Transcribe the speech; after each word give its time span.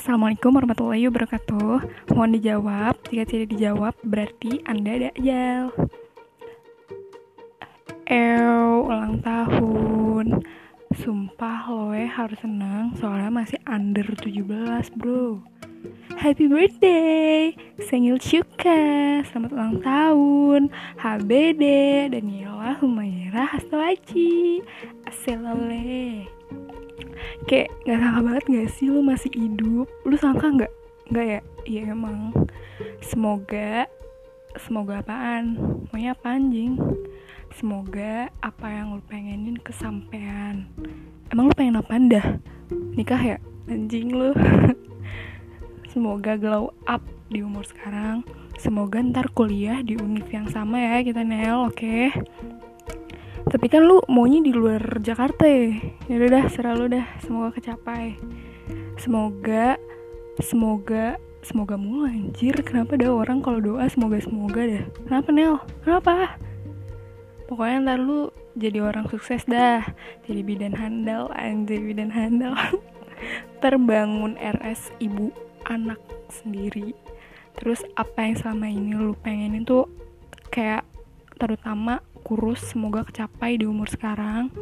Assalamualaikum 0.00 0.56
warahmatullahi 0.56 1.12
wabarakatuh. 1.12 2.08
Mohon 2.16 2.40
dijawab. 2.40 3.04
Jika 3.12 3.24
tidak 3.28 3.48
dijawab, 3.52 3.92
berarti 4.00 4.64
Anda 4.64 4.96
dajjal. 4.96 5.76
Ew, 8.08 8.88
ulang 8.88 9.20
tahun. 9.20 10.40
Sumpah 10.96 11.68
lo 11.68 11.92
eh 11.92 12.08
harus 12.08 12.40
senang 12.40 12.96
soalnya 12.96 13.28
masih 13.28 13.60
under 13.68 14.08
17, 14.16 14.88
bro. 14.96 15.44
Happy 16.16 16.48
birthday, 16.48 17.52
Sengil 17.76 18.16
Syuka, 18.16 19.20
selamat 19.28 19.52
ulang 19.52 19.76
tahun, 19.84 20.72
HBD, 20.96 21.62
Daniela 22.08 22.72
Humaira 22.80 23.52
Hastawaci, 23.52 24.64
Aselole. 25.04 26.39
Kayak 27.48 27.72
gak 27.88 27.98
sangka 28.00 28.20
banget 28.20 28.44
gak 28.48 28.68
sih 28.76 28.86
lu 28.92 29.00
masih 29.00 29.30
hidup, 29.32 29.88
lu 30.04 30.16
sangka 30.16 30.46
gak? 30.66 30.72
Gak 31.12 31.26
ya? 31.26 31.40
Iya 31.64 31.82
emang. 31.92 32.32
Semoga, 33.00 33.88
semoga 34.60 35.00
apaan? 35.00 35.56
Maunya 35.90 36.12
apa? 36.12 36.76
Semoga 37.56 38.30
apa 38.40 38.66
yang 38.70 38.94
lu 38.94 39.02
pengenin 39.08 39.58
kesampean. 39.58 40.70
Emang 41.32 41.50
lu 41.50 41.54
pengen 41.56 41.80
apa 41.80 41.98
dah? 41.98 42.26
Nikah 42.94 43.22
ya? 43.22 43.38
Anjing 43.66 44.14
lu. 44.14 44.30
Semoga 45.92 46.38
glow 46.38 46.70
up 46.86 47.02
di 47.26 47.42
umur 47.42 47.66
sekarang. 47.66 48.22
Semoga 48.60 49.02
ntar 49.02 49.32
kuliah 49.34 49.82
di 49.82 49.98
univ 49.98 50.30
yang 50.30 50.46
sama 50.46 50.78
ya 50.78 51.02
kita 51.02 51.26
Nel, 51.26 51.66
oke? 51.66 51.74
Okay? 51.74 52.14
Tapi 53.50 53.66
kan 53.66 53.82
lu 53.82 53.98
maunya 54.06 54.38
di 54.38 54.54
luar 54.54 55.02
Jakarta 55.02 55.42
ya? 55.42 55.74
Ya 56.06 56.14
udah 56.22 56.28
dah, 56.30 56.44
serah 56.46 56.74
lu 56.78 56.86
dah. 56.86 57.02
Semoga 57.18 57.58
kecapai. 57.58 58.14
Semoga, 58.94 59.74
semoga, 60.38 61.18
semoga 61.42 61.74
mulu 61.74 62.06
anjir. 62.06 62.54
Kenapa 62.62 62.94
ada 62.94 63.10
orang 63.10 63.42
kalau 63.42 63.58
doa 63.58 63.90
semoga 63.90 64.22
semoga 64.22 64.62
dah? 64.62 64.84
Kenapa 65.04 65.28
Nel? 65.34 65.58
Kenapa? 65.82 66.38
Pokoknya 67.50 67.76
ntar 67.82 67.98
lu 67.98 68.30
jadi 68.54 68.78
orang 68.86 69.10
sukses 69.10 69.42
dah. 69.50 69.82
Jadi 70.30 70.40
bidan 70.46 70.78
handal, 70.78 71.26
anjir 71.34 71.82
bidan 71.82 72.14
handal. 72.14 72.54
Terbangun 73.62 74.38
RS 74.38 74.94
ibu 75.02 75.34
anak 75.66 75.98
sendiri 76.30 76.94
terus 77.60 77.84
apa 77.98 78.24
yang 78.24 78.36
selama 78.40 78.66
ini 78.72 78.96
lu 78.96 79.12
pengenin 79.20 79.68
tuh 79.68 79.84
kayak 80.48 80.86
terutama 81.36 82.00
kurus 82.30 82.62
semoga 82.62 83.02
kecapai 83.02 83.58
di 83.58 83.66
umur 83.66 83.90
sekarang. 83.90 84.54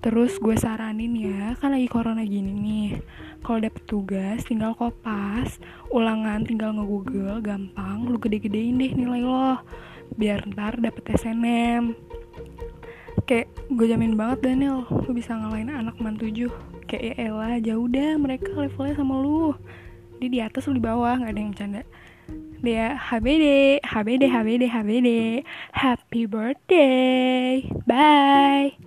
Terus 0.00 0.40
gue 0.40 0.56
saranin 0.56 1.12
ya 1.12 1.52
kan 1.60 1.76
lagi 1.76 1.84
corona 1.84 2.24
gini 2.24 2.56
nih. 2.56 2.90
Kalau 3.44 3.60
dapet 3.60 3.84
tugas 3.84 4.48
tinggal 4.48 4.72
kopas 4.72 5.60
ulangan 5.92 6.48
tinggal 6.48 6.72
nge-google 6.72 7.44
gampang 7.44 8.08
lu 8.08 8.16
gede-gedein 8.16 8.80
deh 8.80 8.96
nilai 8.96 9.20
lo 9.20 9.60
biar 10.16 10.48
ntar 10.48 10.80
dapet 10.80 11.04
SNM 11.12 11.92
kayak 13.28 13.52
gue 13.68 13.86
jamin 13.88 14.16
banget 14.16 14.40
Daniel 14.40 14.88
lu 14.88 15.12
bisa 15.12 15.36
ngalahin 15.36 15.68
anak 15.72 16.00
man 16.00 16.16
tujuh 16.16 16.48
kayak 16.88 17.20
ya 17.20 17.28
elah 17.28 17.60
jauh 17.60 17.88
dah 17.88 18.16
mereka 18.16 18.48
levelnya 18.52 18.96
sama 18.96 19.20
lu 19.20 19.52
dia 20.20 20.28
di 20.30 20.40
atas 20.40 20.66
lu 20.68 20.76
di 20.78 20.84
bawah? 20.84 21.18
Nggak 21.18 21.32
ada 21.32 21.40
yang 21.40 21.52
bercanda. 21.52 21.82
Dia 22.64 22.96
HBD 22.96 23.44
HBD 23.84 24.22
HBD 24.32 24.62
HBD 24.72 25.08
happy 25.76 26.24
birthday. 26.24 27.60
Bye 27.84 28.83